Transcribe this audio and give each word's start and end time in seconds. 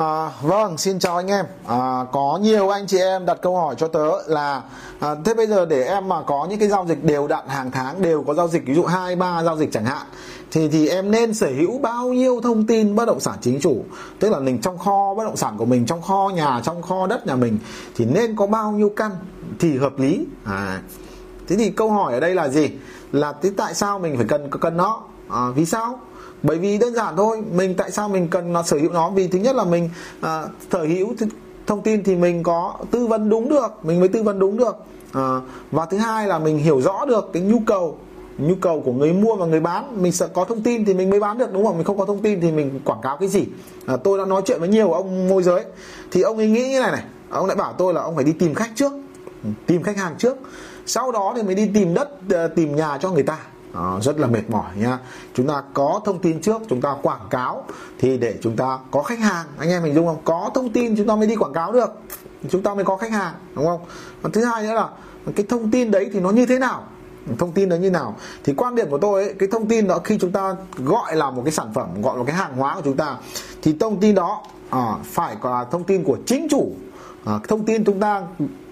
À, 0.00 0.32
vâng, 0.42 0.78
xin 0.78 0.98
chào 0.98 1.16
anh 1.16 1.26
em. 1.26 1.46
À, 1.66 2.04
có 2.12 2.38
nhiều 2.42 2.68
anh 2.68 2.86
chị 2.86 2.98
em 2.98 3.26
đặt 3.26 3.38
câu 3.42 3.56
hỏi 3.56 3.74
cho 3.78 3.88
tớ 3.88 4.10
là 4.26 4.62
à, 5.00 5.14
thế 5.24 5.34
bây 5.34 5.46
giờ 5.46 5.66
để 5.66 5.84
em 5.84 6.08
mà 6.08 6.22
có 6.22 6.46
những 6.50 6.58
cái 6.58 6.68
giao 6.68 6.86
dịch 6.88 7.04
đều 7.04 7.26
đặn 7.26 7.48
hàng 7.48 7.70
tháng 7.70 8.02
đều 8.02 8.24
có 8.26 8.34
giao 8.34 8.48
dịch 8.48 8.62
ví 8.66 8.74
dụ 8.74 8.84
hai 8.84 9.16
ba 9.16 9.42
giao 9.42 9.56
dịch 9.56 9.72
chẳng 9.72 9.84
hạn 9.84 10.06
thì 10.50 10.68
thì 10.68 10.88
em 10.88 11.10
nên 11.10 11.34
sở 11.34 11.46
hữu 11.46 11.78
bao 11.78 12.08
nhiêu 12.08 12.40
thông 12.42 12.66
tin 12.66 12.94
bất 12.94 13.04
động 13.04 13.20
sản 13.20 13.34
chính 13.40 13.60
chủ? 13.60 13.84
Tức 14.18 14.30
là 14.30 14.38
mình 14.38 14.60
trong 14.60 14.78
kho 14.78 15.14
bất 15.14 15.24
động 15.24 15.36
sản 15.36 15.54
của 15.58 15.64
mình 15.64 15.86
trong 15.86 16.02
kho 16.02 16.30
nhà 16.34 16.60
trong 16.64 16.82
kho 16.82 17.06
đất 17.06 17.26
nhà 17.26 17.36
mình 17.36 17.58
thì 17.96 18.04
nên 18.04 18.36
có 18.36 18.46
bao 18.46 18.72
nhiêu 18.72 18.92
căn 18.96 19.10
thì 19.58 19.78
hợp 19.78 19.98
lý? 19.98 20.26
À, 20.44 20.82
thế 21.48 21.56
thì 21.56 21.70
câu 21.70 21.90
hỏi 21.90 22.12
ở 22.14 22.20
đây 22.20 22.34
là 22.34 22.48
gì? 22.48 22.70
Là 23.12 23.32
thế 23.42 23.50
tại 23.56 23.74
sao 23.74 23.98
mình 23.98 24.16
phải 24.16 24.26
cần 24.28 24.50
cần 24.60 24.76
nó? 24.76 25.02
À, 25.28 25.46
vì 25.54 25.66
sao? 25.66 26.00
Bởi 26.42 26.58
vì 26.58 26.78
đơn 26.78 26.94
giản 26.94 27.16
thôi 27.16 27.42
mình 27.52 27.74
tại 27.74 27.90
sao 27.90 28.08
mình 28.08 28.28
cần 28.28 28.52
nó 28.52 28.62
sở 28.62 28.76
hữu 28.76 28.92
nó? 28.92 29.10
Vì 29.10 29.28
thứ 29.28 29.38
nhất 29.38 29.56
là 29.56 29.64
mình 29.64 29.90
à, 30.20 30.44
sở 30.72 30.82
hữu 30.82 31.14
thông 31.66 31.82
tin 31.82 32.04
thì 32.04 32.16
mình 32.16 32.42
có 32.42 32.74
tư 32.90 33.06
vấn 33.06 33.28
đúng 33.28 33.48
được 33.48 33.68
mình 33.82 34.00
mới 34.00 34.08
tư 34.08 34.22
vấn 34.22 34.38
đúng 34.38 34.56
được. 34.56 34.76
À, 35.12 35.40
và 35.70 35.86
thứ 35.86 35.96
hai 35.96 36.28
là 36.28 36.38
mình 36.38 36.58
hiểu 36.58 36.80
rõ 36.80 37.04
được 37.04 37.30
cái 37.32 37.42
nhu 37.42 37.58
cầu 37.66 37.96
nhu 38.38 38.54
cầu 38.60 38.82
của 38.84 38.92
người 38.92 39.12
mua 39.12 39.36
và 39.36 39.46
người 39.46 39.60
bán. 39.60 40.02
Mình 40.02 40.12
sẽ 40.12 40.26
có 40.26 40.44
thông 40.44 40.62
tin 40.62 40.84
thì 40.84 40.94
mình 40.94 41.10
mới 41.10 41.20
bán 41.20 41.38
được 41.38 41.52
đúng 41.52 41.66
không? 41.66 41.76
Mình 41.76 41.84
không 41.84 41.98
có 41.98 42.04
thông 42.04 42.22
tin 42.22 42.40
thì 42.40 42.50
mình 42.50 42.80
quảng 42.84 43.00
cáo 43.02 43.16
cái 43.16 43.28
gì? 43.28 43.44
À, 43.86 43.96
tôi 43.96 44.18
đã 44.18 44.24
nói 44.24 44.42
chuyện 44.44 44.60
với 44.60 44.68
nhiều 44.68 44.92
ông 44.92 45.28
môi 45.28 45.42
giới 45.42 45.64
thì 46.10 46.22
ông 46.22 46.36
ấy 46.36 46.46
nghĩ 46.46 46.68
như 46.68 46.80
này 46.80 46.90
này 46.92 47.04
ông 47.30 47.46
lại 47.46 47.56
bảo 47.56 47.72
tôi 47.72 47.94
là 47.94 48.00
ông 48.00 48.14
phải 48.14 48.24
đi 48.24 48.32
tìm 48.32 48.54
khách 48.54 48.70
trước 48.74 48.92
tìm 49.66 49.82
khách 49.82 49.96
hàng 49.96 50.14
trước. 50.18 50.36
Sau 50.86 51.12
đó 51.12 51.32
thì 51.36 51.42
mới 51.42 51.54
đi 51.54 51.70
tìm 51.74 51.94
đất 51.94 52.08
ờ, 52.30 52.48
tìm 52.48 52.76
nhà 52.76 52.98
cho 52.98 53.10
người 53.10 53.22
ta 53.22 53.38
đó, 53.74 53.98
rất 54.02 54.18
là 54.18 54.26
mệt 54.26 54.50
mỏi 54.50 54.70
nha 54.76 54.98
chúng 55.34 55.46
ta 55.46 55.62
có 55.74 56.00
thông 56.04 56.18
tin 56.18 56.40
trước 56.40 56.62
chúng 56.68 56.80
ta 56.80 56.96
quảng 57.02 57.26
cáo. 57.30 57.64
Thì 57.98 58.18
để 58.18 58.34
chúng 58.42 58.56
ta 58.56 58.78
có 58.90 59.02
khách 59.02 59.18
hàng 59.18 59.46
anh 59.58 59.68
em 59.68 59.82
mình 59.82 59.94
dung 59.94 60.06
không? 60.06 60.20
Có 60.24 60.50
thông 60.54 60.70
tin 60.70 60.96
chúng 60.96 61.06
ta 61.06 61.16
mới 61.16 61.26
đi 61.26 61.36
quảng 61.36 61.52
cáo 61.52 61.72
được. 61.72 61.90
Chúng 62.50 62.62
ta 62.62 62.74
mới 62.74 62.84
có 62.84 62.96
khách 62.96 63.12
hàng 63.12 63.34
đúng 63.54 63.66
không? 63.66 63.80
Và 64.22 64.30
thứ 64.32 64.44
hai 64.44 64.62
nữa 64.62 64.74
là 64.74 64.88
cái 65.36 65.46
thông 65.48 65.70
tin 65.70 65.90
đấy 65.90 66.10
thì 66.12 66.20
nó 66.20 66.30
như 66.30 66.46
thế 66.46 66.58
nào? 66.58 66.84
Thông 67.38 67.52
tin 67.52 67.68
nó 67.68 67.76
như 67.76 67.90
nào? 67.90 68.16
Thì 68.44 68.54
quan 68.56 68.74
điểm 68.74 68.90
của 68.90 68.98
tôi 68.98 69.24
ấy, 69.24 69.34
cái 69.38 69.48
thông 69.52 69.66
tin 69.66 69.88
đó 69.88 69.98
khi 70.04 70.18
chúng 70.20 70.32
ta 70.32 70.54
gọi 70.78 71.16
là 71.16 71.30
một 71.30 71.42
cái 71.44 71.52
sản 71.52 71.72
phẩm 71.74 72.02
gọi 72.02 72.18
là 72.18 72.24
cái 72.24 72.36
hàng 72.36 72.56
hóa 72.56 72.74
của 72.74 72.82
chúng 72.84 72.96
ta 72.96 73.16
thì 73.62 73.76
thông 73.80 74.00
tin 74.00 74.14
đó 74.14 74.42
à, 74.70 74.96
phải 75.04 75.36
là 75.42 75.64
thông 75.64 75.84
tin 75.84 76.04
của 76.04 76.18
chính 76.26 76.48
chủ. 76.50 76.72
À, 77.24 77.38
thông 77.48 77.64
tin 77.64 77.84
chúng 77.84 78.00
ta 78.00 78.22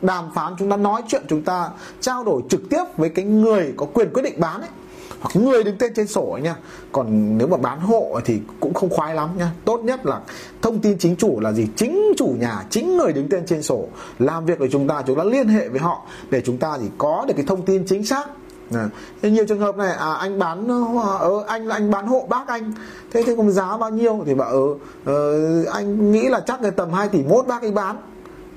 đàm 0.02 0.24
phán 0.34 0.54
chúng 0.58 0.70
ta 0.70 0.76
nói 0.76 1.02
chuyện 1.08 1.22
chúng 1.28 1.42
ta 1.42 1.70
trao 2.00 2.24
đổi 2.24 2.42
trực 2.50 2.60
tiếp 2.70 2.84
với 2.96 3.08
cái 3.08 3.24
người 3.24 3.74
có 3.76 3.86
quyền 3.94 4.12
quyết 4.12 4.22
định 4.22 4.40
bán 4.40 4.60
ấy 4.60 4.70
hoặc 5.20 5.36
người 5.36 5.64
đứng 5.64 5.78
tên 5.78 5.92
trên 5.94 6.06
sổ 6.06 6.30
ấy 6.30 6.42
nha. 6.42 6.56
Còn 6.92 7.38
nếu 7.38 7.48
mà 7.48 7.56
bán 7.56 7.80
hộ 7.80 8.20
thì 8.24 8.40
cũng 8.60 8.74
không 8.74 8.90
khoái 8.90 9.14
lắm 9.14 9.28
nha. 9.38 9.50
Tốt 9.64 9.80
nhất 9.84 10.06
là 10.06 10.20
thông 10.62 10.78
tin 10.78 10.98
chính 10.98 11.16
chủ 11.16 11.40
là 11.40 11.52
gì? 11.52 11.66
Chính 11.76 12.12
chủ 12.16 12.34
nhà 12.38 12.64
chính 12.70 12.96
người 12.96 13.12
đứng 13.12 13.28
tên 13.28 13.46
trên 13.46 13.62
sổ. 13.62 13.84
Làm 14.18 14.46
việc 14.46 14.58
với 14.58 14.68
chúng 14.72 14.88
ta 14.88 15.02
chúng 15.06 15.18
ta 15.18 15.24
liên 15.24 15.48
hệ 15.48 15.68
với 15.68 15.80
họ 15.80 16.06
để 16.30 16.42
chúng 16.44 16.58
ta 16.58 16.78
chỉ 16.80 16.86
có 16.98 17.24
được 17.28 17.34
cái 17.36 17.44
thông 17.48 17.62
tin 17.62 17.86
chính 17.86 18.06
xác. 18.06 18.28
À, 18.74 18.88
nhiều 19.22 19.44
trường 19.48 19.58
hợp 19.58 19.76
này 19.76 19.90
à, 19.90 20.12
anh 20.12 20.38
bán 20.38 20.68
ờ, 20.68 21.18
ờ 21.18 21.44
anh 21.46 21.66
là 21.66 21.74
anh 21.74 21.90
bán 21.90 22.06
hộ 22.06 22.26
bác 22.28 22.48
anh. 22.48 22.72
Thế 23.12 23.22
thì 23.22 23.36
còn 23.36 23.50
giá 23.50 23.76
bao 23.76 23.90
nhiêu? 23.90 24.22
Thì 24.26 24.34
bảo 24.34 24.50
ờ, 24.50 25.14
ờ, 25.14 25.64
anh 25.64 26.12
nghĩ 26.12 26.28
là 26.28 26.40
chắc 26.46 26.62
là 26.62 26.70
tầm 26.70 26.92
2 26.92 27.08
tỷ 27.08 27.22
mốt 27.22 27.46
bác 27.46 27.62
ấy 27.62 27.70
bán. 27.70 27.96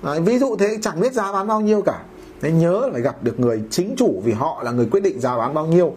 Đấy, 0.04 0.22
ví 0.22 0.40
dụ 0.40 0.56
thế 0.56 0.78
chẳng 0.82 1.00
biết 1.00 1.14
giá 1.14 1.32
bán 1.32 1.48
bao 1.48 1.62
nhiêu 1.62 1.82
cả 1.82 2.00
nên 2.42 2.60
nhớ 2.60 2.90
là 2.94 3.00
gặp 3.00 3.24
được 3.24 3.40
người 3.40 3.62
chính 3.70 3.96
chủ 3.98 4.22
vì 4.24 4.32
họ 4.32 4.62
là 4.64 4.72
người 4.72 4.88
quyết 4.92 5.04
định 5.04 5.20
giá 5.20 5.38
bán 5.38 5.54
bao 5.54 5.66
nhiêu. 5.66 5.94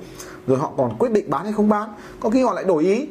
Rồi 0.46 0.58
họ 0.58 0.72
còn 0.76 0.96
quyết 0.98 1.12
định 1.12 1.30
bán 1.30 1.44
hay 1.44 1.52
không 1.52 1.68
bán. 1.68 1.94
Có 2.20 2.30
khi 2.30 2.42
họ 2.42 2.52
lại 2.52 2.64
đổi 2.64 2.84
ý. 2.84 3.06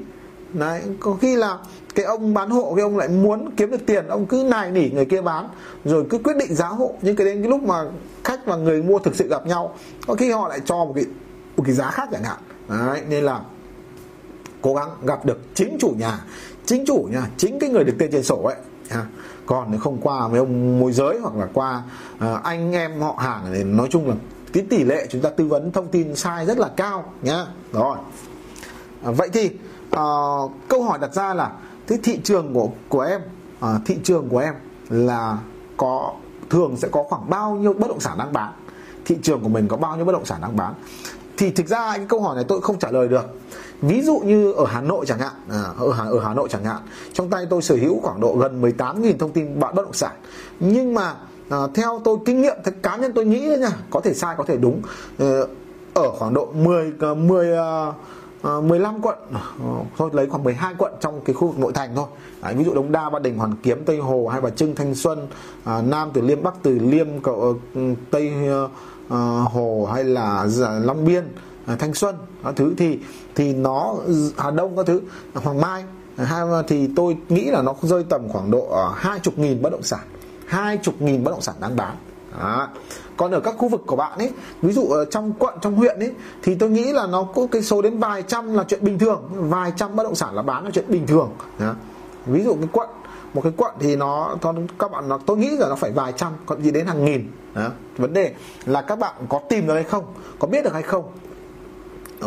Đấy, 0.53 0.81
có 0.99 1.17
khi 1.21 1.35
là 1.35 1.57
cái 1.95 2.05
ông 2.05 2.33
bán 2.33 2.49
hộ, 2.49 2.73
cái 2.75 2.83
ông 2.83 2.97
lại 2.97 3.07
muốn 3.07 3.49
kiếm 3.57 3.71
được 3.71 3.85
tiền, 3.85 4.07
ông 4.07 4.25
cứ 4.25 4.47
nài 4.49 4.71
nỉ 4.71 4.89
người 4.89 5.05
kia 5.05 5.21
bán, 5.21 5.49
rồi 5.85 6.05
cứ 6.09 6.17
quyết 6.17 6.37
định 6.37 6.55
giá 6.55 6.67
hộ. 6.67 6.95
Nhưng 7.01 7.15
cái 7.15 7.27
đến 7.27 7.41
cái 7.41 7.49
lúc 7.49 7.63
mà 7.63 7.83
khách 8.23 8.45
và 8.45 8.55
người 8.55 8.83
mua 8.83 8.99
thực 8.99 9.15
sự 9.15 9.27
gặp 9.27 9.47
nhau, 9.47 9.75
có 10.07 10.15
khi 10.15 10.31
họ 10.31 10.47
lại 10.47 10.59
cho 10.65 10.75
một 10.75 10.91
cái 10.95 11.05
một 11.57 11.63
cái 11.65 11.75
giá 11.75 11.91
khác 11.91 12.09
chẳng 12.11 12.23
hạn. 12.23 12.37
Đấy, 12.69 13.01
nên 13.09 13.23
là 13.23 13.41
cố 14.61 14.73
gắng 14.73 14.89
gặp 15.03 15.25
được 15.25 15.39
chính 15.53 15.77
chủ 15.79 15.93
nhà. 15.99 16.25
Chính 16.65 16.85
chủ 16.85 17.07
nhà, 17.11 17.29
chính 17.37 17.59
cái 17.59 17.69
người 17.69 17.83
được 17.83 17.93
tên 17.99 18.11
trên 18.11 18.23
sổ 18.23 18.41
ấy 18.43 18.55
còn 19.45 19.71
nếu 19.71 19.79
không 19.79 19.97
qua 20.01 20.27
mấy 20.27 20.39
ông 20.39 20.79
môi 20.79 20.91
giới 20.91 21.19
hoặc 21.21 21.35
là 21.35 21.47
qua 21.53 21.83
uh, 22.15 22.43
anh 22.43 22.71
em 22.71 23.01
họ 23.01 23.15
hàng 23.19 23.45
thì 23.53 23.63
nói 23.63 23.87
chung 23.91 24.09
là 24.09 24.15
cái 24.53 24.65
tỷ 24.69 24.83
lệ 24.83 25.07
chúng 25.09 25.21
ta 25.21 25.29
tư 25.29 25.47
vấn 25.47 25.71
thông 25.71 25.87
tin 25.87 26.15
sai 26.15 26.45
rất 26.45 26.57
là 26.57 26.69
cao 26.75 27.13
nhá. 27.21 27.45
Rồi. 27.71 27.97
À, 29.03 29.11
vậy 29.11 29.29
thì 29.33 29.45
uh, 29.45 30.51
câu 30.67 30.83
hỏi 30.83 30.99
đặt 31.01 31.13
ra 31.13 31.33
là 31.33 31.51
thế 31.87 31.97
thị 32.03 32.19
trường 32.23 32.53
của 32.53 32.69
của 32.89 33.01
em 33.01 33.21
uh, 33.65 33.81
thị 33.85 33.97
trường 34.03 34.29
của 34.29 34.39
em 34.39 34.53
là 34.89 35.37
có 35.77 36.13
thường 36.49 36.77
sẽ 36.77 36.87
có 36.91 37.03
khoảng 37.03 37.29
bao 37.29 37.55
nhiêu 37.55 37.73
bất 37.73 37.87
động 37.87 37.99
sản 37.99 38.17
đang 38.17 38.33
bán? 38.33 38.53
Thị 39.05 39.17
trường 39.23 39.41
của 39.41 39.49
mình 39.49 39.67
có 39.67 39.77
bao 39.77 39.95
nhiêu 39.95 40.05
bất 40.05 40.11
động 40.11 40.25
sản 40.25 40.41
đang 40.41 40.57
bán? 40.57 40.73
Thì 41.37 41.51
thực 41.51 41.67
ra 41.67 41.93
cái 41.95 42.05
câu 42.09 42.21
hỏi 42.21 42.35
này 42.35 42.45
tôi 42.47 42.61
không 42.61 42.79
trả 42.79 42.91
lời 42.91 43.07
được 43.07 43.39
ví 43.83 44.01
dụ 44.01 44.19
như 44.19 44.51
ở 44.51 44.65
Hà 44.65 44.81
Nội 44.81 45.05
chẳng 45.05 45.19
hạn 45.19 45.33
à, 45.49 45.63
ở 45.77 45.91
Hà 45.93 46.03
ở 46.03 46.19
Hà 46.19 46.33
Nội 46.33 46.49
chẳng 46.51 46.63
hạn 46.63 46.81
trong 47.13 47.29
tay 47.29 47.45
tôi 47.49 47.61
sở 47.61 47.75
hữu 47.75 47.99
khoảng 47.99 48.19
độ 48.21 48.35
gần 48.35 48.61
18.000 48.61 49.17
thông 49.19 49.31
tin 49.31 49.59
bạn 49.59 49.75
bất 49.75 49.85
động 49.85 49.93
sản. 49.93 50.11
Nhưng 50.59 50.93
mà 50.93 51.15
à, 51.49 51.57
theo 51.75 52.01
tôi 52.03 52.17
kinh 52.25 52.41
nghiệm 52.41 52.55
theo 52.65 52.73
cá 52.83 52.97
nhân 52.97 53.11
tôi 53.15 53.25
nghĩ 53.25 53.39
nha 53.39 53.69
có 53.89 53.99
thể 53.99 54.13
sai 54.13 54.35
có 54.37 54.43
thể 54.43 54.57
đúng. 54.57 54.81
Ờ, 55.17 55.47
ở 55.93 56.11
khoảng 56.11 56.33
độ 56.33 56.47
10 56.53 56.93
10 57.15 57.57
15 58.61 59.01
quận 59.01 59.17
ờ, 59.33 59.39
thôi 59.97 60.09
lấy 60.13 60.27
khoảng 60.29 60.43
12 60.43 60.73
quận 60.77 60.93
trong 60.99 61.21
cái 61.25 61.33
khu 61.33 61.47
vực 61.47 61.59
nội 61.59 61.71
thành 61.73 61.89
thôi. 61.95 62.05
Đấy, 62.41 62.53
ví 62.53 62.63
dụ 62.63 62.73
Đống 62.73 62.91
Đa, 62.91 63.09
Ba 63.09 63.19
Đình, 63.19 63.37
Hoàn 63.37 63.55
Kiếm, 63.63 63.83
Tây 63.85 63.97
Hồ, 63.97 64.27
Hai 64.27 64.41
Bà 64.41 64.49
Trưng, 64.49 64.75
Thanh 64.75 64.95
Xuân, 64.95 65.27
à, 65.63 65.81
Nam 65.81 66.09
Từ 66.13 66.21
Liêm, 66.21 66.43
Bắc 66.43 66.53
Từ 66.63 66.79
Liêm, 66.79 67.07
cậu, 67.23 67.57
ờ, 67.75 67.81
Tây 68.11 68.31
Hồ 69.45 69.89
hay 69.93 70.03
là 70.03 70.47
Long 70.83 71.05
Biên, 71.05 71.23
À, 71.65 71.75
Thanh 71.75 71.93
Xuân 71.93 72.15
các 72.43 72.53
thứ 72.55 72.73
thì 72.77 72.99
thì 73.35 73.53
nó, 73.53 73.95
Hà 74.37 74.51
Đông 74.51 74.77
các 74.77 74.85
thứ, 74.85 75.01
Hoàng 75.33 75.61
Mai 75.61 75.83
à, 76.17 76.45
thì 76.67 76.89
tôi 76.95 77.17
nghĩ 77.29 77.45
là 77.45 77.61
nó 77.61 77.75
rơi 77.81 78.03
tầm 78.09 78.29
khoảng 78.29 78.51
độ 78.51 78.67
à, 78.71 78.85
hai 78.95 79.19
chục 79.19 79.37
nghìn 79.37 79.61
bất 79.61 79.69
động 79.71 79.83
sản, 79.83 79.99
hai 80.45 80.77
chục 80.77 81.01
nghìn 81.01 81.23
bất 81.23 81.31
động 81.31 81.41
sản 81.41 81.55
đang 81.59 81.75
bán 81.75 81.95
đó. 82.39 82.67
còn 83.17 83.31
ở 83.31 83.39
các 83.39 83.55
khu 83.57 83.67
vực 83.67 83.81
của 83.85 83.95
bạn 83.95 84.17
ấy, 84.17 84.31
ví 84.61 84.73
dụ 84.73 84.87
ở 84.87 85.05
trong 85.05 85.33
quận, 85.39 85.53
trong 85.61 85.75
huyện 85.75 85.99
ấy, 85.99 86.11
thì 86.43 86.55
tôi 86.55 86.69
nghĩ 86.69 86.91
là 86.91 87.07
nó 87.07 87.23
có 87.23 87.47
cái 87.51 87.61
số 87.61 87.81
đến 87.81 87.99
vài 87.99 88.23
trăm 88.23 88.53
là 88.53 88.63
chuyện 88.67 88.83
bình 88.83 88.99
thường, 88.99 89.21
vài 89.31 89.73
trăm 89.75 89.95
bất 89.95 90.03
động 90.03 90.15
sản 90.15 90.35
là 90.35 90.41
bán 90.41 90.63
là 90.63 90.71
chuyện 90.73 90.85
bình 90.87 91.07
thường 91.07 91.31
đó. 91.59 91.75
ví 92.25 92.43
dụ 92.43 92.53
cái 92.53 92.69
quận, 92.71 92.89
một 93.33 93.41
cái 93.41 93.53
quận 93.57 93.71
thì 93.79 93.95
nó, 93.95 94.37
các 94.79 94.91
bạn, 94.91 95.09
nó, 95.09 95.19
tôi 95.25 95.37
nghĩ 95.37 95.49
là 95.49 95.69
nó 95.69 95.75
phải 95.75 95.91
vài 95.91 96.13
trăm, 96.17 96.31
còn 96.45 96.61
gì 96.61 96.71
đến 96.71 96.85
hàng 96.85 97.05
nghìn 97.05 97.31
đó. 97.55 97.69
vấn 97.97 98.13
đề 98.13 98.33
là 98.65 98.81
các 98.81 98.99
bạn 98.99 99.15
có 99.29 99.39
tìm 99.49 99.67
được 99.67 99.73
hay 99.73 99.83
không, 99.83 100.05
có 100.39 100.47
biết 100.47 100.63
được 100.63 100.73
hay 100.73 100.83
không 100.83 101.03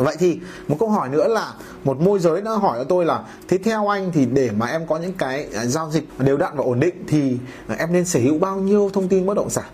vậy 0.04 0.16
thì 0.18 0.38
một 0.68 0.76
câu 0.80 0.88
hỏi 0.88 1.08
nữa 1.08 1.28
là 1.28 1.54
một 1.84 2.00
môi 2.00 2.18
giới 2.18 2.40
đã 2.40 2.50
hỏi 2.50 2.78
cho 2.78 2.84
tôi 2.84 3.04
là 3.04 3.24
thế 3.48 3.58
theo 3.58 3.88
anh 3.88 4.12
thì 4.12 4.26
để 4.26 4.50
mà 4.56 4.66
em 4.66 4.86
có 4.86 4.98
những 4.98 5.12
cái 5.18 5.46
à, 5.54 5.66
giao 5.66 5.90
dịch 5.90 6.04
đều 6.18 6.36
đặn 6.36 6.56
và 6.56 6.64
ổn 6.64 6.80
định 6.80 7.04
thì 7.08 7.38
à, 7.68 7.76
em 7.78 7.92
nên 7.92 8.04
sở 8.04 8.20
hữu 8.20 8.38
bao 8.38 8.56
nhiêu 8.56 8.90
thông 8.92 9.08
tin 9.08 9.26
bất 9.26 9.36
động 9.36 9.50
sản? 9.50 9.64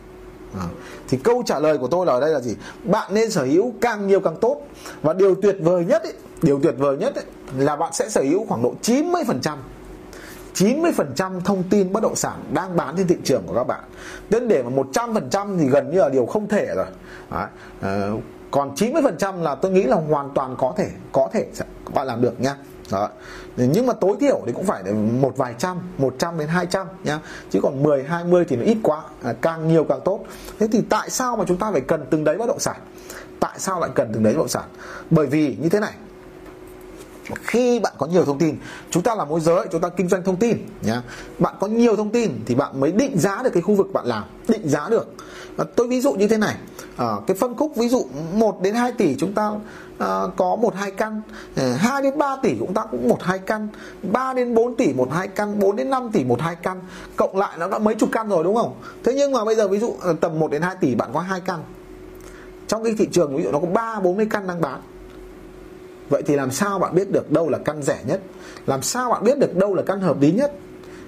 À, 0.58 0.66
thì 1.08 1.18
câu 1.24 1.42
trả 1.46 1.58
lời 1.58 1.78
của 1.78 1.88
tôi 1.88 2.06
là 2.06 2.12
ở 2.12 2.20
đây 2.20 2.30
là 2.30 2.40
gì? 2.40 2.56
Bạn 2.84 3.14
nên 3.14 3.30
sở 3.30 3.44
hữu 3.44 3.74
càng 3.80 4.06
nhiều 4.06 4.20
càng 4.20 4.36
tốt. 4.40 4.62
Và 5.02 5.12
điều 5.12 5.34
tuyệt 5.34 5.56
vời 5.60 5.84
nhất 5.84 6.02
ấy, 6.02 6.12
điều 6.42 6.60
tuyệt 6.62 6.74
vời 6.78 6.96
nhất 6.96 7.14
ấy, 7.14 7.24
là 7.56 7.76
bạn 7.76 7.92
sẽ 7.92 8.08
sở 8.08 8.22
hữu 8.22 8.46
khoảng 8.46 8.62
độ 8.62 8.74
90 8.82 9.22
phần 9.26 9.40
trăm 9.40 9.58
90% 10.54 11.40
thông 11.40 11.62
tin 11.70 11.92
bất 11.92 12.02
động 12.02 12.16
sản 12.16 12.44
đang 12.52 12.76
bán 12.76 12.94
trên 12.96 13.06
thị 13.06 13.16
trường 13.24 13.42
của 13.46 13.54
các 13.54 13.64
bạn. 13.64 13.80
Đến 14.30 14.48
để 14.48 14.62
mà 14.62 14.82
100% 14.92 15.58
thì 15.58 15.66
gần 15.66 15.90
như 15.90 15.98
là 15.98 16.08
điều 16.08 16.26
không 16.26 16.48
thể 16.48 16.66
rồi. 16.74 16.86
Đấy. 17.30 17.46
À, 17.80 18.10
còn 18.52 18.74
90% 18.74 19.42
là 19.42 19.54
tôi 19.54 19.72
nghĩ 19.72 19.82
là 19.82 19.96
hoàn 19.96 20.30
toàn 20.34 20.56
có 20.58 20.74
thể 20.76 20.90
có 21.12 21.28
thể 21.32 21.46
bạn 21.94 22.06
làm 22.06 22.22
được 22.22 22.40
nha. 22.40 22.56
Đó. 22.90 23.08
nhưng 23.56 23.86
mà 23.86 23.92
tối 23.92 24.16
thiểu 24.20 24.42
thì 24.46 24.52
cũng 24.52 24.64
phải 24.64 24.82
một 24.92 25.36
vài 25.36 25.54
trăm 25.58 25.78
100 25.98 26.38
đến 26.38 26.48
200 26.48 26.86
nhá 27.04 27.18
chứ 27.50 27.60
còn 27.62 27.82
10 27.82 28.04
20 28.04 28.44
thì 28.48 28.56
nó 28.56 28.62
ít 28.62 28.76
quá 28.82 29.02
à, 29.22 29.34
càng 29.40 29.68
nhiều 29.68 29.84
càng 29.84 30.00
tốt. 30.04 30.24
Thế 30.58 30.68
thì 30.72 30.82
tại 30.88 31.10
sao 31.10 31.36
mà 31.36 31.44
chúng 31.48 31.56
ta 31.56 31.72
phải 31.72 31.80
cần 31.80 32.04
từng 32.10 32.24
đấy 32.24 32.36
bất 32.38 32.46
động 32.46 32.60
sản? 32.60 32.76
Tại 33.40 33.58
sao 33.58 33.80
lại 33.80 33.90
cần 33.94 34.10
từng 34.12 34.22
đấy 34.22 34.32
bất 34.32 34.38
động 34.38 34.48
sản? 34.48 34.64
Bởi 35.10 35.26
vì 35.26 35.56
như 35.60 35.68
thế 35.68 35.80
này. 35.80 35.92
Khi 37.42 37.80
bạn 37.80 37.92
có 37.98 38.06
nhiều 38.06 38.24
thông 38.24 38.38
tin 38.38 38.56
chúng 38.90 39.02
ta 39.02 39.14
là 39.14 39.24
môi 39.24 39.40
giới 39.40 39.66
chúng 39.72 39.80
ta 39.80 39.88
kinh 39.88 40.08
doanh 40.08 40.24
thông 40.24 40.36
tin 40.36 40.56
nhá 40.82 41.02
bạn 41.38 41.54
có 41.60 41.66
nhiều 41.66 41.96
thông 41.96 42.10
tin 42.10 42.30
thì 42.46 42.54
bạn 42.54 42.80
mới 42.80 42.92
định 42.92 43.18
giá 43.18 43.42
được 43.42 43.50
cái 43.52 43.62
khu 43.62 43.74
vực 43.74 43.86
bạn 43.92 44.06
làm 44.06 44.24
định 44.48 44.68
giá 44.68 44.88
được. 44.88 45.14
À, 45.56 45.64
tôi 45.76 45.88
ví 45.88 46.00
dụ 46.00 46.12
như 46.12 46.28
thế 46.28 46.36
này 46.38 46.54
à, 46.96 47.06
cái 47.26 47.36
phân 47.36 47.56
khúc 47.56 47.76
ví 47.76 47.88
dụ 47.88 48.06
1 48.32 48.62
đến 48.62 48.74
2 48.74 48.92
tỷ 48.92 49.16
chúng 49.18 49.32
ta 49.32 49.50
à, 49.98 50.22
có 50.36 50.56
một 50.56 50.74
hai 50.74 50.90
căn 50.90 51.22
ờ, 51.56 51.72
à, 51.72 51.76
2 51.76 52.02
đến 52.02 52.18
3 52.18 52.36
tỷ 52.42 52.56
chúng 52.58 52.74
ta 52.74 52.84
cũng 52.90 53.08
một 53.08 53.22
hai 53.22 53.38
căn 53.38 53.68
3 54.02 54.34
đến 54.34 54.54
4 54.54 54.76
tỷ 54.76 54.92
một 54.92 55.08
hai 55.12 55.28
căn 55.28 55.58
4 55.58 55.76
đến 55.76 55.90
5 55.90 56.10
tỷ 56.12 56.24
một 56.24 56.40
hai 56.40 56.56
căn 56.56 56.80
cộng 57.16 57.36
lại 57.36 57.56
nó 57.58 57.68
đã 57.68 57.78
mấy 57.78 57.94
chục 57.94 58.08
căn 58.12 58.28
rồi 58.28 58.44
đúng 58.44 58.56
không? 58.56 58.74
Thế 59.04 59.14
nhưng 59.14 59.32
mà 59.32 59.44
bây 59.44 59.54
giờ 59.54 59.68
ví 59.68 59.78
dụ 59.78 59.94
à, 60.02 60.12
tầm 60.20 60.38
1 60.38 60.50
đến 60.50 60.62
2 60.62 60.76
tỷ 60.80 60.94
bạn 60.94 61.10
có 61.12 61.20
hai 61.20 61.40
căn. 61.40 61.62
Trong 62.68 62.84
cái 62.84 62.94
thị 62.98 63.08
trường 63.12 63.36
ví 63.36 63.42
dụ 63.42 63.50
nó 63.50 63.58
có 63.58 63.66
3 63.66 64.00
40 64.00 64.26
căn 64.30 64.46
đang 64.46 64.60
bán. 64.60 64.80
Vậy 66.08 66.22
thì 66.26 66.36
làm 66.36 66.50
sao 66.50 66.78
bạn 66.78 66.94
biết 66.94 67.10
được 67.10 67.32
đâu 67.32 67.48
là 67.48 67.58
căn 67.58 67.82
rẻ 67.82 67.98
nhất? 68.06 68.20
Làm 68.66 68.82
sao 68.82 69.10
bạn 69.10 69.24
biết 69.24 69.38
được 69.38 69.56
đâu 69.56 69.74
là 69.74 69.82
căn 69.82 70.00
hợp 70.00 70.20
lý 70.20 70.32
nhất? 70.32 70.52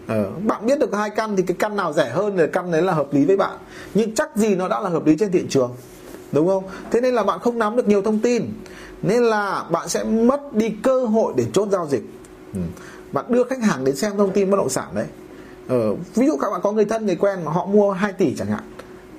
Ờ, 0.06 0.30
bạn 0.46 0.66
biết 0.66 0.78
được 0.78 0.94
hai 0.94 1.10
căn 1.10 1.36
thì 1.36 1.42
cái 1.42 1.56
căn 1.58 1.76
nào 1.76 1.92
rẻ 1.92 2.10
hơn 2.10 2.34
thì 2.36 2.44
căn 2.52 2.70
đấy 2.72 2.82
là 2.82 2.92
hợp 2.92 3.14
lý 3.14 3.24
với 3.24 3.36
bạn. 3.36 3.58
Nhưng 3.94 4.14
chắc 4.14 4.36
gì 4.36 4.54
nó 4.54 4.68
đã 4.68 4.80
là 4.80 4.88
hợp 4.88 5.06
lý 5.06 5.16
trên 5.18 5.32
thị 5.32 5.44
trường 5.48 5.72
đúng 6.32 6.48
không? 6.48 6.64
Thế 6.90 7.00
nên 7.00 7.14
là 7.14 7.22
bạn 7.22 7.38
không 7.40 7.58
nắm 7.58 7.76
được 7.76 7.88
nhiều 7.88 8.02
thông 8.02 8.18
tin. 8.18 8.44
Nên 9.02 9.22
là 9.22 9.64
bạn 9.70 9.88
sẽ 9.88 10.04
mất 10.04 10.54
đi 10.54 10.68
cơ 10.82 11.04
hội 11.04 11.32
để 11.36 11.46
chốt 11.52 11.68
giao 11.72 11.86
dịch. 11.86 12.02
Ừ. 12.54 12.60
bạn 13.12 13.24
đưa 13.28 13.44
khách 13.44 13.62
hàng 13.62 13.84
đến 13.84 13.96
xem 13.96 14.12
thông 14.16 14.30
tin 14.30 14.50
bất 14.50 14.56
động 14.56 14.68
sản 14.68 14.88
đấy. 14.94 15.06
Ờ, 15.68 15.94
ví 16.14 16.26
dụ 16.26 16.36
các 16.40 16.50
bạn 16.50 16.60
có 16.62 16.72
người 16.72 16.84
thân 16.84 17.06
người 17.06 17.16
quen 17.16 17.38
mà 17.44 17.52
họ 17.52 17.66
mua 17.66 17.90
2 17.90 18.12
tỷ 18.12 18.34
chẳng 18.36 18.48
hạn 18.48 18.62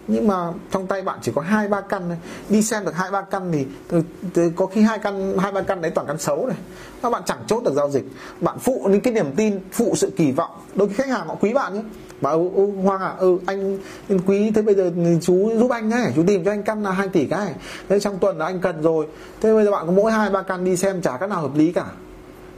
nhưng 0.08 0.28
mà 0.28 0.52
trong 0.72 0.88
tay 0.88 1.02
bạn 1.02 1.20
chỉ 1.22 1.32
có 1.36 1.42
hai 1.42 1.68
ba 1.68 1.82
căn 1.82 2.10
này. 2.10 2.18
đi 2.50 2.62
xem 2.62 2.86
được 2.86 2.96
hai 2.96 3.12
ba 3.12 3.22
căn 3.22 3.52
thì, 3.52 3.66
từ, 3.88 4.02
từ, 4.34 4.52
có 4.56 4.66
khi 4.66 4.82
hai 4.82 5.00
căn 5.00 5.38
hai 5.38 5.52
ba 5.52 5.62
căn 5.62 5.82
đấy 5.82 5.92
toàn 5.92 6.08
căn 6.08 6.18
xấu 6.18 6.48
này. 6.48 6.58
Các 7.02 7.10
bạn 7.10 7.22
chẳng 7.26 7.40
chốt 7.48 7.64
được 7.64 7.74
giao 7.74 7.90
dịch. 7.90 8.06
Bạn 8.42 8.60
phụ 8.60 8.88
những 8.92 9.02
cái 9.02 9.14
niềm 9.14 9.32
tin 9.36 9.60
phụ 9.72 9.94
sự 9.96 10.12
kỳ 10.18 10.32
vọng. 10.32 10.52
Đôi 10.76 10.88
khi 10.88 10.94
khách 10.94 11.08
hàng 11.08 11.28
họ 11.28 11.36
quý 11.42 11.54
bạn 11.54 11.74
nhé 11.74 11.82
bảo 12.22 12.38
ừ, 12.38 12.50
ừ, 12.56 12.82
Hoàng 12.84 13.02
à 13.02 13.14
ừ 13.18 13.38
anh, 13.46 13.78
quý 14.26 14.52
thế 14.56 14.62
bây 14.62 14.76
giờ 14.76 14.92
chú 15.22 15.50
giúp 15.60 15.72
anh 15.72 15.90
nhé 15.90 16.12
chú 16.16 16.24
tìm 16.28 16.46
cho 16.46 16.52
anh 16.52 16.64
căn 16.64 16.84
là 16.84 16.92
2 16.92 17.08
tỷ 17.08 17.26
cái. 17.26 17.54
Thế 17.90 18.00
trong 18.00 18.18
tuần 18.18 18.38
là 18.38 18.46
anh 18.46 18.60
cần 18.60 18.82
rồi. 18.82 19.08
Thế 19.42 19.54
bây 19.54 19.66
giờ 19.66 19.72
bạn 19.72 19.86
có 19.86 19.92
mỗi 19.92 20.12
hai 20.12 20.30
ba 20.30 20.42
căn 20.42 20.66
đi 20.66 20.76
xem 20.76 21.02
chả 21.02 21.18
cái 21.18 21.30
nào 21.30 21.42
hợp 21.42 21.56
lý 21.56 21.72
cả. 21.72 21.86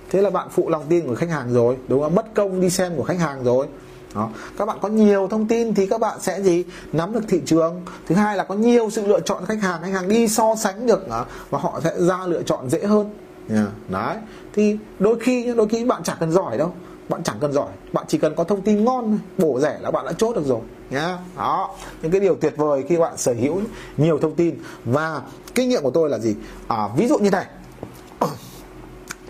Thế 0.10 0.22
là 0.22 0.30
bạn 0.30 0.48
phụ 0.52 0.70
lòng 0.70 0.84
tin 0.90 1.08
của 1.08 1.16
khách 1.16 1.30
hàng 1.30 1.54
rồi 1.54 1.78
đúng 1.88 2.02
không? 2.02 2.16
Mất 2.16 2.26
công 2.34 2.62
đi 2.62 2.70
xem 2.70 2.96
của 2.96 3.04
khách 3.04 3.20
hàng 3.20 3.44
rồi 3.44 3.68
đó. 4.16 4.30
các 4.58 4.66
bạn 4.66 4.78
có 4.82 4.90
nhiều 4.90 5.28
thông 5.28 5.48
tin 5.48 5.74
thì 5.74 5.88
các 5.88 6.02
bạn 6.02 6.20
sẽ 6.22 6.42
gì? 6.42 6.64
Nắm 6.94 7.14
được 7.14 7.24
thị 7.28 7.42
trường. 7.46 7.82
Thứ 8.08 8.16
hai 8.16 8.38
là 8.38 8.44
có 8.44 8.56
nhiều 8.56 8.90
sự 8.90 9.08
lựa 9.08 9.20
chọn 9.20 9.46
khách 9.46 9.62
hàng. 9.62 9.82
Khách 9.82 9.92
hàng 9.92 10.10
đi 10.10 10.28
so 10.28 10.56
sánh 10.56 10.88
được 10.88 11.10
ờ, 11.10 11.26
và 11.50 11.60
họ 11.60 11.80
sẽ 11.84 11.94
ra 11.98 12.26
lựa 12.26 12.44
chọn 12.44 12.70
dễ 12.70 12.80
hơn. 12.80 13.10
Yeah. 13.50 13.68
đấy. 13.90 14.18
Thì 14.54 14.78
đôi 15.00 15.20
khi 15.20 15.54
đôi 15.54 15.68
khi 15.68 15.84
bạn 15.84 16.04
chẳng 16.04 16.18
cần 16.20 16.32
giỏi 16.32 16.58
đâu. 16.58 16.74
Bạn 17.10 17.24
chẳng 17.24 17.38
cần 17.40 17.54
giỏi. 17.54 17.70
Bạn 17.94 18.06
chỉ 18.08 18.18
cần 18.18 18.36
có 18.36 18.44
thông 18.44 18.62
tin 18.62 18.86
ngon 18.86 19.20
bổ 19.38 19.60
rẻ 19.60 19.78
là 19.82 19.92
bạn 19.92 20.06
đã 20.06 20.12
chốt 20.12 20.36
được 20.36 20.46
rồi. 20.46 20.62
Nhá 20.90 21.18
đó. 21.38 21.76
Những 22.02 22.12
cái 22.12 22.22
điều 22.22 22.36
tuyệt 22.36 22.54
vời 22.58 22.84
khi 22.90 22.98
bạn 22.98 23.18
sở 23.18 23.34
hữu 23.34 23.62
nhiều 23.98 24.20
thông 24.22 24.36
tin. 24.36 24.56
Và 24.86 25.22
kinh 25.56 25.70
nghiệm 25.70 25.84
của 25.84 25.92
tôi 25.92 26.10
là 26.10 26.20
gì? 26.20 26.36
À, 26.68 26.90
ví 26.98 27.08
dụ 27.08 27.18
như 27.18 27.30
này. 27.30 27.46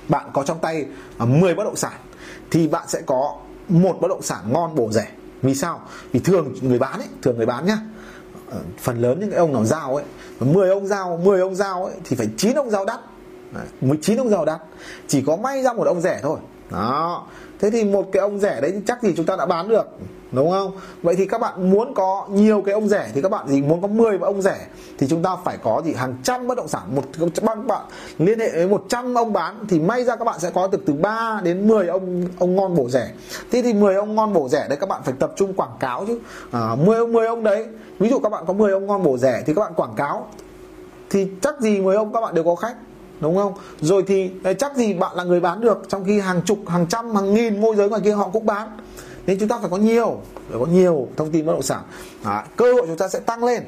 Bạn 0.09 0.29
có 0.33 0.43
trong 0.43 0.59
tay 0.59 0.85
ờ, 1.17 1.25
10 1.25 1.55
bất 1.55 1.63
động 1.63 1.75
sản. 1.75 1.93
Thì 2.51 2.67
bạn 2.67 2.87
sẽ 2.87 3.01
có 3.05 3.37
một 3.69 3.97
bất 4.01 4.07
động 4.07 4.21
sản 4.21 4.53
ngon 4.53 4.75
bổ 4.75 4.91
rẻ. 4.91 5.07
Vì 5.41 5.55
sao? 5.55 5.81
Vì 6.11 6.19
thường 6.19 6.53
người 6.61 6.79
bán 6.79 6.99
ấy, 6.99 7.07
thường 7.21 7.37
người 7.37 7.45
bán 7.45 7.65
nhá. 7.65 7.77
Ờ, 8.49 8.57
phần 8.79 9.01
lớn 9.01 9.19
những 9.19 9.29
cái 9.29 9.39
ông 9.39 9.53
nào 9.53 9.65
giao 9.65 9.95
ấy 9.95 10.05
10 10.39 10.69
ông 10.69 10.87
giao 10.87 11.19
10 11.23 11.39
ông 11.39 11.55
giao 11.55 11.85
ấy, 11.85 11.95
thì 12.03 12.15
phải 12.15 12.27
9 12.37 12.55
ông 12.55 12.69
giao 12.69 12.85
đắt. 12.85 12.99
19 13.81 14.17
ông 14.17 14.29
giao 14.29 14.45
đắt. 14.45 14.61
Chỉ 15.07 15.21
có 15.21 15.35
may 15.35 15.63
ra 15.63 15.73
một 15.73 15.87
ông 15.87 16.01
rẻ 16.01 16.19
thôi. 16.23 16.39
Đó. 16.71 17.27
Thế 17.59 17.69
thì 17.69 17.83
một 17.83 18.09
cái 18.11 18.21
ông 18.21 18.39
rẻ 18.39 18.61
đấy 18.61 18.81
chắc 18.87 19.03
gì 19.03 19.13
chúng 19.17 19.25
ta 19.25 19.35
đã 19.35 19.45
bán 19.45 19.69
được? 19.69 19.85
Đúng 20.31 20.51
không? 20.51 20.71
Vậy 21.03 21.15
thì 21.15 21.25
các 21.25 21.41
bạn 21.41 21.71
muốn 21.71 21.93
có 21.93 22.27
nhiều 22.31 22.61
cái 22.65 22.73
ông 22.73 22.87
rẻ 22.87 23.11
thì 23.13 23.21
các 23.21 23.31
bạn 23.31 23.47
gì 23.47 23.61
muốn 23.61 23.81
có 23.81 23.87
10 23.87 24.17
ông 24.21 24.41
rẻ 24.41 24.67
thì 24.97 25.07
chúng 25.07 25.23
ta 25.23 25.35
phải 25.45 25.57
có 25.63 25.81
gì? 25.85 25.93
Hàng 25.93 26.15
trăm 26.23 26.47
bất 26.47 26.57
động 26.57 26.67
sản. 26.67 26.81
Một 26.95 27.03
bạn 27.43 27.67
bạn 27.67 27.81
liên 28.17 28.39
hệ 28.39 28.51
với 28.51 28.67
100 28.67 29.13
ông 29.13 29.33
bán 29.33 29.65
thì 29.69 29.79
may 29.79 30.03
ra 30.03 30.15
các 30.15 30.25
bạn 30.25 30.39
sẽ 30.39 30.51
có 30.53 30.67
được 30.67 30.81
từ 30.85 30.93
3 30.93 31.41
đến 31.43 31.67
10 31.67 31.87
ông 31.87 32.23
ông 32.39 32.55
ngon 32.55 32.75
bổ 32.75 32.89
rẻ. 32.89 33.11
Thế 33.51 33.61
thì 33.61 33.73
10 33.73 33.95
ông 33.95 34.15
ngon 34.15 34.33
bổ 34.33 34.49
rẻ 34.49 34.65
đấy 34.69 34.77
các 34.81 34.89
bạn 34.89 35.01
phải 35.05 35.13
tập 35.19 35.33
trung 35.35 35.53
quảng 35.53 35.77
cáo 35.79 36.05
chứ. 36.07 36.19
À, 36.51 36.75
10 36.75 36.97
ông 36.97 37.13
10 37.13 37.27
ông 37.27 37.43
đấy 37.43 37.67
ví 37.99 38.09
dụ 38.09 38.19
các 38.19 38.29
bạn 38.29 38.43
có 38.47 38.53
10 38.53 38.71
ông 38.71 38.87
ngon 38.87 39.03
bổ 39.03 39.17
rẻ 39.17 39.43
thì 39.45 39.53
các 39.53 39.61
bạn 39.61 39.73
quảng 39.75 39.93
cáo. 39.95 40.27
Thì 41.09 41.27
chắc 41.41 41.61
gì 41.61 41.81
10 41.81 41.95
ông 41.95 42.13
các 42.13 42.21
bạn 42.21 42.35
đều 42.35 42.43
có 42.43 42.55
khách 42.55 42.75
đúng 43.19 43.37
không? 43.37 43.53
Rồi 43.81 44.03
thì 44.07 44.31
chắc 44.59 44.75
gì 44.75 44.93
bạn 44.93 45.15
là 45.15 45.23
người 45.23 45.39
bán 45.39 45.61
được 45.61 45.81
trong 45.87 46.05
khi 46.05 46.19
hàng 46.19 46.41
chục 46.45 46.57
hàng 46.67 46.85
trăm 46.89 47.15
hàng 47.15 47.33
nghìn 47.33 47.61
môi 47.61 47.75
giới 47.75 47.89
ngoài 47.89 48.01
kia 48.05 48.11
họ 48.11 48.29
cũng 48.33 48.45
bán 48.45 48.77
nên 49.27 49.39
chúng 49.39 49.49
ta 49.49 49.57
phải 49.59 49.69
có 49.69 49.77
nhiều 49.77 50.19
phải 50.49 50.59
có 50.59 50.65
nhiều 50.65 51.07
thông 51.17 51.31
tin 51.31 51.45
bất 51.45 51.53
động 51.53 51.61
sản. 51.61 51.81
À, 52.23 52.45
cơ 52.55 52.73
hội 52.73 52.83
chúng 52.87 52.97
ta 52.97 53.07
sẽ 53.07 53.19
tăng 53.19 53.43
lên 53.43 53.63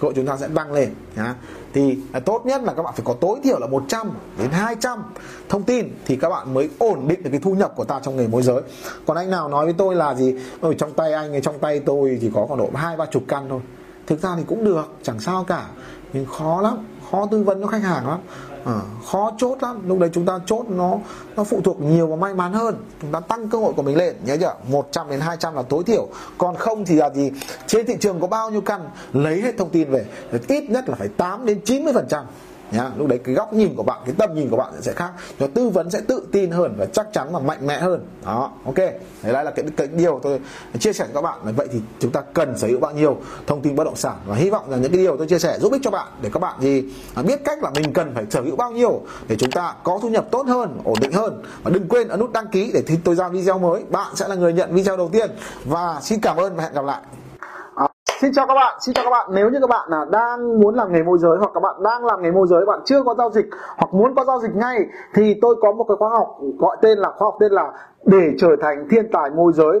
cơ 0.00 0.06
hội 0.06 0.12
chúng 0.16 0.26
ta 0.26 0.36
sẽ 0.36 0.48
tăng 0.54 0.72
lên 0.72 0.94
nhá. 1.16 1.34
thì 1.72 1.98
à, 2.12 2.20
tốt 2.20 2.46
nhất 2.46 2.62
là 2.62 2.74
các 2.74 2.82
bạn 2.82 2.94
phải 2.96 3.04
có 3.04 3.14
tối 3.14 3.38
thiểu 3.42 3.58
là 3.58 3.66
100 3.66 4.10
đến 4.38 4.50
200 4.50 5.02
thông 5.48 5.62
tin 5.62 5.94
thì 6.06 6.16
các 6.16 6.28
bạn 6.28 6.54
mới 6.54 6.68
ổn 6.78 7.08
định 7.08 7.22
được 7.22 7.30
cái 7.30 7.40
thu 7.40 7.54
nhập 7.54 7.72
của 7.76 7.84
ta 7.84 8.00
trong 8.02 8.16
nghề 8.16 8.28
môi 8.28 8.42
giới. 8.42 8.62
Còn 9.06 9.16
anh 9.16 9.30
nào 9.30 9.48
nói 9.48 9.64
với 9.64 9.74
tôi 9.78 9.94
là 9.94 10.14
gì? 10.14 10.34
Ở 10.60 10.74
trong 10.74 10.92
tay 10.92 11.12
anh 11.12 11.32
ấy 11.32 11.40
trong 11.40 11.58
tay 11.58 11.80
tôi 11.80 12.18
chỉ 12.20 12.30
có 12.34 12.46
khoảng 12.46 12.58
độ 12.58 12.70
hai 12.74 12.96
ba 12.96 13.06
chục 13.06 13.22
căn 13.28 13.46
thôi 13.48 13.60
thực 14.10 14.22
ra 14.22 14.34
thì 14.36 14.42
cũng 14.46 14.64
được 14.64 14.88
chẳng 15.02 15.20
sao 15.20 15.44
cả. 15.44 15.66
Nhưng 16.12 16.26
khó 16.26 16.60
lắm 16.60 16.78
khó 17.10 17.26
tư 17.30 17.42
vấn 17.42 17.62
cho 17.62 17.66
khách 17.66 17.82
hàng 17.82 18.08
lắm. 18.08 18.20
À, 18.64 18.80
khó 19.06 19.32
chốt 19.38 19.58
lắm. 19.62 19.82
Lúc 19.86 19.98
đấy 19.98 20.10
chúng 20.12 20.26
ta 20.26 20.40
chốt 20.46 20.64
nó 20.68 20.98
nó 21.36 21.44
phụ 21.44 21.60
thuộc 21.64 21.80
nhiều 21.80 22.06
vào 22.06 22.16
may 22.16 22.34
mắn 22.34 22.52
hơn. 22.52 22.76
Chúng 23.02 23.12
ta 23.12 23.20
tăng 23.20 23.48
cơ 23.48 23.58
hội 23.58 23.72
của 23.72 23.82
mình 23.82 23.96
lên 23.96 24.16
nhớ 24.24 24.36
chưa? 24.40 24.54
100 24.68 25.10
đến 25.10 25.20
200 25.20 25.54
là 25.54 25.62
tối 25.62 25.84
thiểu. 25.84 26.08
Còn 26.38 26.56
không 26.56 26.84
thì 26.84 26.94
là 26.94 27.10
gì? 27.10 27.32
Trên 27.66 27.86
thị 27.86 27.94
trường 28.00 28.20
có 28.20 28.26
bao 28.26 28.50
nhiêu 28.50 28.60
căn 28.60 28.90
lấy 29.12 29.40
hết 29.40 29.54
thông 29.58 29.70
tin 29.70 29.90
về. 29.90 30.04
Ít 30.48 30.70
nhất 30.70 30.88
là 30.88 30.94
phải 30.94 31.08
8 31.08 31.46
đến 31.46 31.60
90 31.64 31.92
phần 31.92 32.06
trăm 32.08 32.24
nhá 32.72 32.90
lúc 32.96 33.06
đấy 33.06 33.20
cái 33.24 33.34
góc 33.34 33.52
nhìn 33.52 33.74
của 33.76 33.82
bạn 33.82 33.98
cái 34.04 34.14
tầm 34.18 34.34
nhìn 34.34 34.50
của 34.50 34.56
bạn 34.56 34.72
sẽ 34.80 34.92
khác. 34.92 35.10
Nó 35.38 35.46
tư 35.54 35.68
vấn 35.68 35.90
sẽ 35.90 36.00
tự 36.00 36.26
tin 36.32 36.50
hơn 36.50 36.74
và 36.78 36.86
chắc 36.86 37.06
chắn 37.12 37.28
và 37.32 37.38
mạnh 37.38 37.66
mẽ 37.66 37.78
hơn. 37.78 38.06
Đó 38.24 38.52
ok. 38.64 38.76
Đấy 39.22 39.44
là 39.44 39.50
cái, 39.50 39.64
cái 39.76 39.86
điều 39.86 40.20
tôi 40.22 40.40
chia 40.78 40.92
sẻ 40.92 41.04
với 41.04 41.14
các 41.14 41.22
bạn. 41.22 41.54
Vậy 41.56 41.68
thì 41.72 41.80
chúng 42.00 42.12
ta 42.12 42.20
cần 42.34 42.58
sở 42.58 42.68
hữu 42.68 42.80
bao 42.80 42.92
nhiêu 42.92 43.16
thông 43.46 43.62
tin 43.62 43.76
bất 43.76 43.84
động 43.84 43.96
sản. 43.96 44.16
Và 44.26 44.36
hy 44.36 44.50
vọng 44.50 44.70
rằng 44.70 44.82
những 44.82 44.92
cái 44.92 45.00
điều 45.00 45.16
tôi 45.16 45.26
chia 45.26 45.38
sẻ 45.38 45.58
giúp 45.58 45.72
ích 45.72 45.82
cho 45.84 45.90
bạn 45.90 46.06
để 46.22 46.30
các 46.32 46.40
bạn 46.40 46.60
gì 46.60 46.84
biết 47.26 47.44
cách 47.44 47.62
là 47.62 47.70
mình 47.70 47.92
cần 47.92 48.12
phải 48.14 48.26
sở 48.30 48.40
hữu 48.40 48.56
bao 48.56 48.72
nhiêu 48.72 49.00
để 49.28 49.36
chúng 49.38 49.50
ta 49.50 49.74
có 49.84 49.98
thu 50.02 50.08
nhập 50.08 50.26
tốt 50.30 50.46
hơn 50.46 50.80
ổn 50.84 50.96
định 51.00 51.12
hơn. 51.12 51.42
Và 51.62 51.70
đừng 51.70 51.88
quên 51.88 52.08
ấn 52.08 52.20
nút 52.20 52.32
đăng 52.32 52.46
ký 52.48 52.70
để 52.74 52.82
tôi 53.04 53.14
ra 53.14 53.28
video 53.28 53.58
mới. 53.58 53.82
Bạn 53.90 54.16
sẽ 54.16 54.28
là 54.28 54.34
người 54.34 54.52
nhận 54.52 54.74
video 54.74 54.96
đầu 54.96 55.08
tiên. 55.12 55.30
Và 55.64 56.00
xin 56.02 56.20
cảm 56.20 56.36
ơn 56.36 56.56
và 56.56 56.62
hẹn 56.62 56.72
gặp 56.72 56.84
lại. 56.84 57.00
Xin 58.20 58.32
chào 58.32 58.46
các 58.46 58.54
bạn, 58.54 58.76
xin 58.80 58.94
chào 58.94 59.04
các 59.04 59.10
bạn. 59.10 59.26
Nếu 59.32 59.50
như 59.50 59.58
các 59.60 59.70
bạn 59.70 59.88
là 59.90 60.04
đang 60.12 60.60
muốn 60.60 60.74
làm 60.74 60.92
nghề 60.92 61.02
môi 61.02 61.18
giới 61.18 61.38
hoặc 61.38 61.50
các 61.54 61.60
bạn 61.60 61.82
đang 61.82 62.04
làm 62.04 62.22
nghề 62.22 62.30
môi 62.30 62.46
giới 62.48 62.66
bạn 62.66 62.80
chưa 62.84 63.02
có 63.02 63.14
giao 63.14 63.30
dịch 63.30 63.46
hoặc 63.76 63.94
muốn 63.94 64.14
có 64.14 64.24
giao 64.24 64.40
dịch 64.40 64.54
ngay 64.54 64.86
thì 65.14 65.34
tôi 65.42 65.56
có 65.60 65.72
một 65.72 65.84
cái 65.88 65.96
khóa 65.96 66.10
học 66.10 66.36
gọi 66.58 66.76
tên 66.82 66.98
là 66.98 67.08
khóa 67.16 67.26
học 67.26 67.36
tên 67.40 67.52
là 67.52 67.72
để 68.04 68.30
trở 68.38 68.48
thành 68.60 68.88
thiên 68.90 69.10
tài 69.12 69.30
môi 69.30 69.52
giới 69.52 69.80